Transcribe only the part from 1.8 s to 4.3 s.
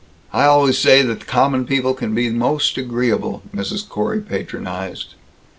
can be most agreeable," Mrs. Corey